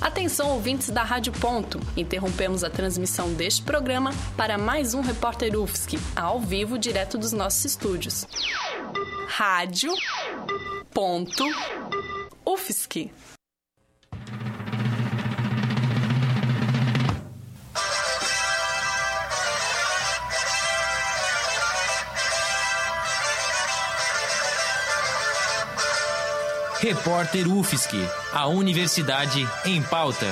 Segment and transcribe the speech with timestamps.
[0.00, 1.80] Atenção, ouvintes da Rádio Ponto.
[1.96, 7.64] Interrompemos a transmissão deste programa para mais um Repórter UFSC, ao vivo, direto dos nossos
[7.64, 8.26] estúdios.
[9.26, 9.92] Rádio
[10.92, 11.44] Ponto
[12.46, 13.10] UFSC.
[26.90, 27.96] Repórter UFSC,
[28.32, 30.26] a Universidade em Pauta.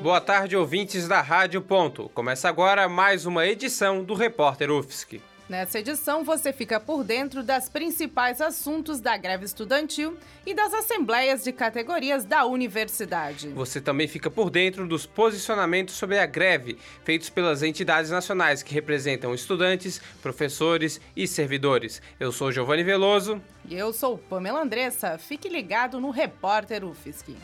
[0.00, 2.08] Boa tarde, ouvintes da Rádio Ponto.
[2.14, 5.20] Começa agora mais uma edição do Repórter UFSC.
[5.48, 11.42] Nessa edição, você fica por dentro das principais assuntos da greve estudantil e das assembleias
[11.42, 13.48] de categorias da universidade.
[13.48, 18.74] Você também fica por dentro dos posicionamentos sobre a greve feitos pelas entidades nacionais que
[18.74, 22.02] representam estudantes, professores e servidores.
[22.20, 23.40] Eu sou Giovanni Veloso.
[23.66, 25.16] E eu sou Pamela Andressa.
[25.16, 27.34] Fique ligado no Repórter UFSC.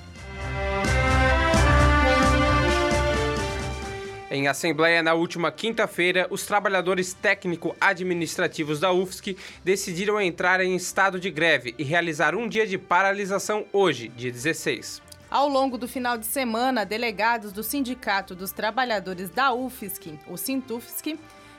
[4.35, 11.31] Em assembleia na última quinta-feira, os trabalhadores técnico-administrativos da UFSC decidiram entrar em estado de
[11.31, 15.01] greve e realizar um dia de paralisação hoje, dia 16.
[15.31, 21.17] Ao longo do final de semana, delegados do Sindicato dos Trabalhadores da UFSC, o Sintufsc,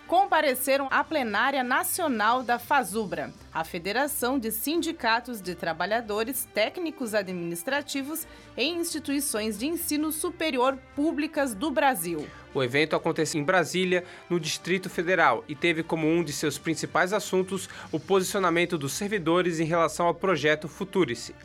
[0.07, 8.77] compareceram à plenária nacional da FASUBRA, a Federação de Sindicatos de Trabalhadores Técnicos Administrativos em
[8.77, 12.27] Instituições de Ensino Superior Públicas do Brasil.
[12.53, 17.11] O evento aconteceu em Brasília, no Distrito Federal, e teve como um de seus principais
[17.11, 21.35] assuntos o posicionamento dos servidores em relação ao projeto Futurice.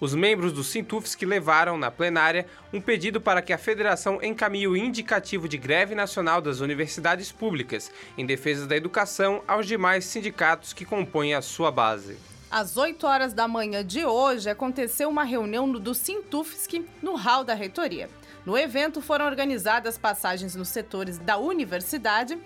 [0.00, 4.74] Os membros do Sintufs levaram na plenária um pedido para que a federação encaminhe o
[4.74, 10.86] indicativo de greve nacional das universidades públicas em defesa da educação aos demais sindicatos que
[10.86, 12.16] compõem a sua base.
[12.50, 17.52] Às 8 horas da manhã de hoje, aconteceu uma reunião do Sintufsk no hall da
[17.54, 18.08] reitoria.
[18.46, 22.38] No evento foram organizadas passagens nos setores da universidade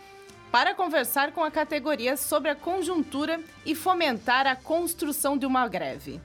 [0.51, 6.21] para conversar com a categoria sobre a conjuntura e fomentar a construção de uma greve.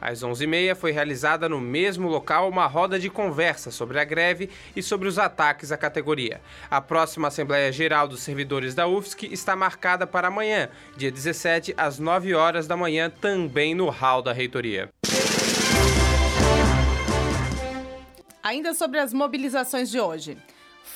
[0.00, 4.82] Às 11h30 foi realizada no mesmo local uma roda de conversa sobre a greve e
[4.82, 6.40] sobre os ataques à categoria.
[6.70, 11.98] A próxima Assembleia Geral dos Servidores da UFSC está marcada para amanhã, dia 17, às
[11.98, 14.90] 9 horas da manhã, também no hall da reitoria.
[18.42, 20.36] Ainda sobre as mobilizações de hoje.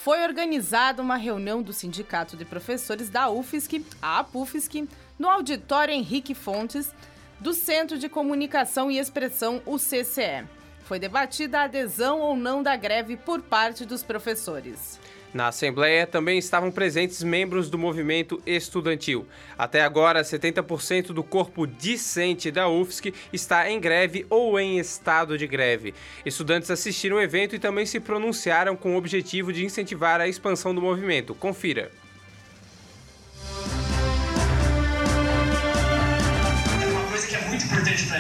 [0.05, 4.87] Foi organizada uma reunião do Sindicato de Professores da UFSC, a APUFSC,
[5.19, 6.95] no auditório Henrique Fontes,
[7.41, 10.45] do Centro de Comunicação e Expressão, o CCE.
[10.85, 14.99] Foi debatida a adesão ou não da greve por parte dos professores.
[15.33, 19.27] Na Assembleia também estavam presentes membros do movimento estudantil.
[19.59, 25.47] Até agora, 70% do corpo discente da UFSC está em greve ou em estado de
[25.47, 25.95] greve.
[26.25, 30.75] Estudantes assistiram o evento e também se pronunciaram com o objetivo de incentivar a expansão
[30.75, 31.35] do movimento.
[31.35, 31.91] Confira.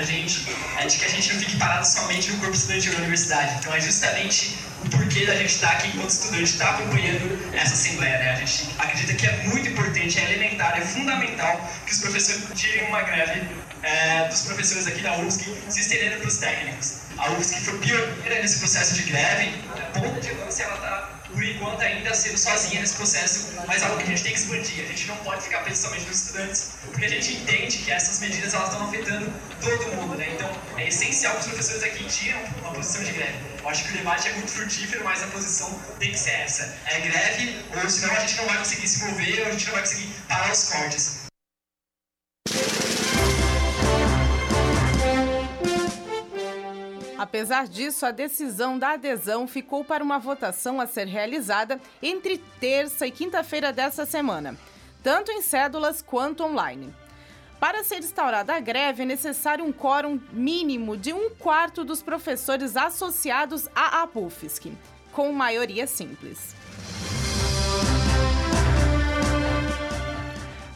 [0.09, 0.47] Gente
[0.79, 3.57] é de que a gente não fique parado somente no corpo estudantil da universidade.
[3.59, 8.19] Então é justamente o porquê da gente estar aqui enquanto estudante, estar acompanhando essa assembleia.
[8.19, 8.31] Né?
[8.33, 12.89] A gente acredita que é muito importante, é elementar, é fundamental que os professores tirem
[12.89, 13.43] uma greve
[13.83, 16.95] é, dos professores aqui da UFSC se estendendo para os técnicos.
[17.19, 19.53] A UFSC foi pioneira nesse processo de greve,
[19.93, 23.99] ponta de lança ela está por enquanto ainda sendo sozinha nesse processo, mas é algo
[23.99, 24.84] que a gente tem que expandir.
[24.84, 28.21] A gente não pode ficar preso somente nos estudantes, porque a gente entende que essas
[28.21, 30.28] medidas elas estão afetando todo mundo, né?
[30.34, 33.39] Então é essencial que os professores aqui tiram uma posição de greve.
[33.61, 36.75] Eu acho que o debate é muito frutífero, mas a posição tem que ser essa.
[36.87, 39.72] É greve, ou senão a gente não vai conseguir se mover, ou a gente não
[39.72, 41.28] vai conseguir parar os cortes.
[47.19, 53.09] Apesar disso, a decisão da adesão ficou para uma votação a ser realizada entre terça
[53.09, 54.57] e quinta-feira dessa semana,
[55.03, 56.95] tanto em cédulas quanto online.
[57.59, 62.77] Para ser instaurada a greve, é necessário um quórum mínimo de um quarto dos professores
[62.77, 64.72] associados à APUFSC,
[65.13, 66.54] com maioria simples.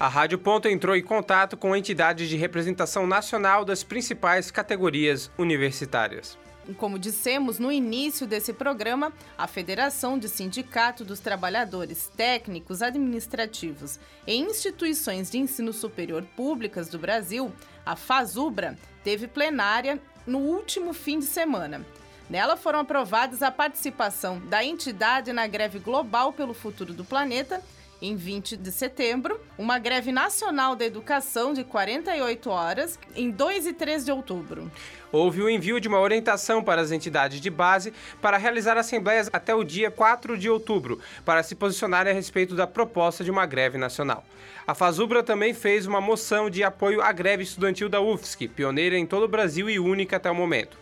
[0.02, 6.36] A Rádio Ponto entrou em contato com entidades de representação nacional das principais categorias universitárias.
[6.76, 14.34] Como dissemos no início desse programa, a Federação de Sindicato dos Trabalhadores Técnicos Administrativos e
[14.34, 17.52] Instituições de Ensino Superior Públicas do Brasil,
[17.86, 21.86] a FASUBRA, teve plenária no último fim de semana.
[22.28, 27.62] Nela foram aprovadas a participação da entidade na greve global pelo futuro do planeta
[28.02, 33.72] em 20 de setembro, uma greve nacional da educação de 48 horas em 2 e
[33.72, 34.70] 3 de outubro.
[35.12, 39.54] Houve o envio de uma orientação para as entidades de base para realizar assembleias até
[39.54, 43.78] o dia 4 de outubro, para se posicionarem a respeito da proposta de uma greve
[43.78, 44.24] nacional.
[44.66, 49.06] A Fazubra também fez uma moção de apoio à greve estudantil da UFSC, pioneira em
[49.06, 50.76] todo o Brasil e única até o momento.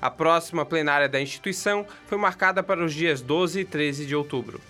[0.00, 4.60] A próxima plenária da instituição foi marcada para os dias 12 e 13 de outubro.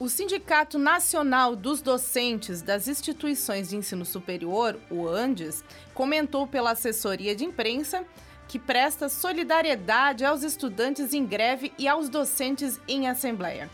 [0.00, 7.34] O Sindicato Nacional dos Docentes das Instituições de Ensino Superior, o ANDES, comentou pela assessoria
[7.34, 8.04] de imprensa
[8.46, 13.68] que presta solidariedade aos estudantes em greve e aos docentes em assembleia.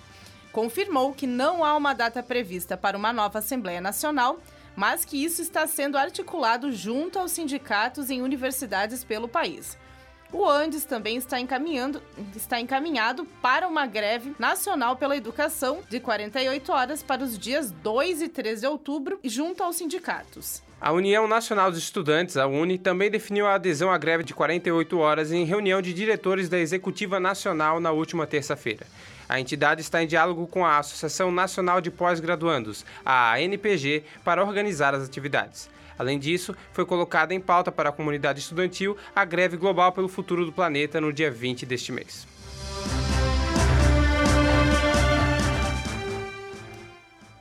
[0.50, 4.38] Confirmou que não há uma data prevista para uma nova Assembleia Nacional,
[4.74, 9.76] mas que isso está sendo articulado junto aos sindicatos em universidades pelo país.
[10.34, 12.02] O Andes também está, encaminhando,
[12.34, 18.20] está encaminhado para uma greve nacional pela educação de 48 horas para os dias 2
[18.20, 20.60] e 3 de outubro, junto aos sindicatos.
[20.80, 24.98] A União Nacional dos Estudantes, a UNE, também definiu a adesão à greve de 48
[24.98, 28.84] horas em reunião de diretores da Executiva Nacional na última terça-feira.
[29.28, 34.94] A entidade está em diálogo com a Associação Nacional de Pós-Graduandos, a ANPG, para organizar
[34.94, 35.70] as atividades.
[35.98, 40.44] Além disso, foi colocada em pauta para a comunidade estudantil a greve global pelo futuro
[40.44, 42.26] do planeta no dia 20 deste mês.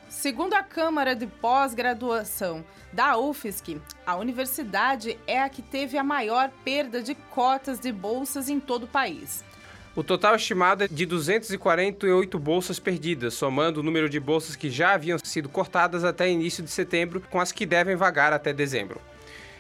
[0.07, 2.63] Segundo a Câmara de Pós-Graduação
[2.93, 8.47] da UFSC, a universidade é a que teve a maior perda de cotas de bolsas
[8.47, 9.43] em todo o país.
[9.95, 14.95] O total estimado é de 248 bolsas perdidas, somando o número de bolsas que já
[14.95, 18.99] haviam sido cortadas até início de setembro, com as que devem vagar até dezembro.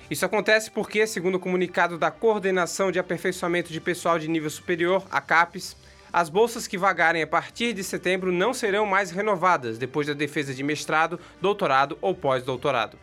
[0.09, 5.05] Isso acontece porque, segundo o comunicado da Coordenação de Aperfeiçoamento de Pessoal de Nível Superior,
[5.11, 5.77] a CAPES,
[6.11, 10.51] as bolsas que vagarem a partir de setembro não serão mais renovadas depois da defesa
[10.51, 12.97] de mestrado, doutorado ou pós-doutorado.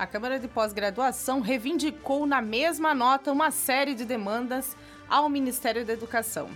[0.00, 4.74] A Câmara de Pós-Graduação reivindicou na mesma nota uma série de demandas
[5.06, 6.48] ao Ministério da Educação.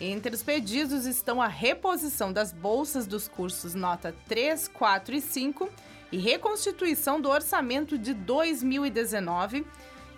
[0.00, 5.68] Entre os pedidos estão a reposição das bolsas dos cursos nota 3, 4 e 5
[6.12, 9.66] e reconstituição do orçamento de 2019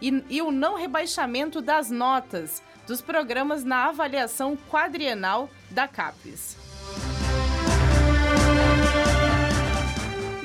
[0.02, 6.75] e, e o não rebaixamento das notas dos programas na avaliação quadrienal da CAPES.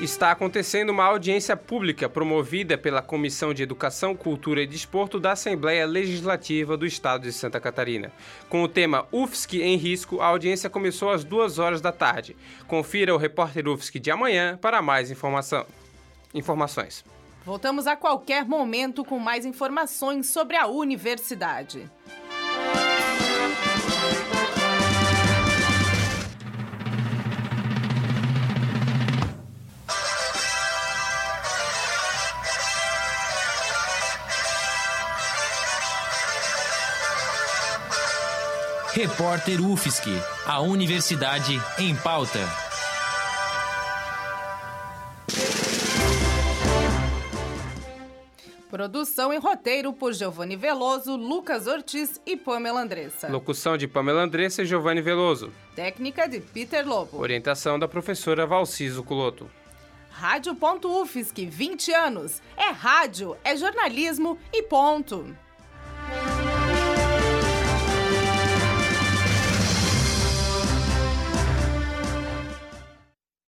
[0.04, 5.86] Está acontecendo uma audiência pública promovida pela Comissão de Educação, Cultura e Desporto da Assembleia
[5.86, 8.10] Legislativa do Estado de Santa Catarina.
[8.48, 12.36] Com o tema UFSC em risco, a audiência começou às duas horas da tarde.
[12.66, 15.64] Confira o repórter UFSC de amanhã para mais informação.
[16.34, 17.04] informações.
[17.44, 21.90] Voltamos a qualquer momento com mais informações sobre a universidade.
[39.02, 40.10] Repórter UFSC,
[40.46, 42.38] a Universidade em Pauta.
[48.70, 53.26] Produção e roteiro por Giovanni Veloso, Lucas Ortiz e Pamela Andressa.
[53.26, 55.52] Locução de Pamela Andressa e Giovanni Veloso.
[55.74, 57.18] Técnica de Peter Lobo.
[57.18, 59.50] Orientação da professora Valciso Culoto.
[60.12, 62.40] Rádio.UFSC, 20 anos.
[62.56, 65.36] É rádio, é jornalismo e ponto.